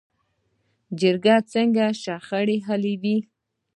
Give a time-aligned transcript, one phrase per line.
[0.99, 3.17] جرګه څنګه شخړې حلوي؟